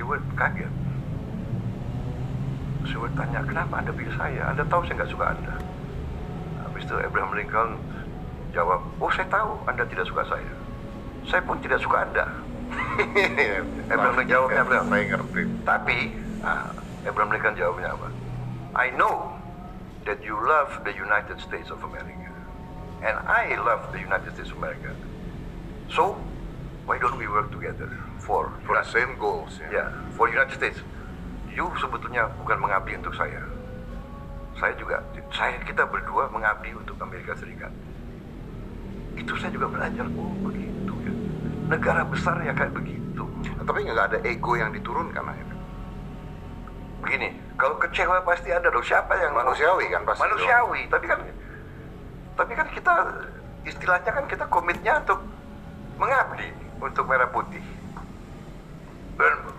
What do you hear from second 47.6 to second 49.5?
kecewa pasti ada dong. Siapa yang